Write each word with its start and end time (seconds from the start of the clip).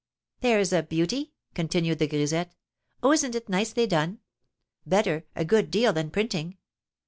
"There's 0.39 0.73
a 0.73 0.81
beauty!" 0.81 1.33
continued 1.53 1.99
the 1.99 2.07
grisette. 2.07 2.55
"Oh, 3.03 3.11
isn't 3.11 3.35
it 3.35 3.47
nicely 3.49 3.85
done? 3.85 4.17
Better, 4.83 5.25
a 5.35 5.45
good 5.45 5.69
deal, 5.69 5.93
than 5.93 6.09
printing! 6.09 6.57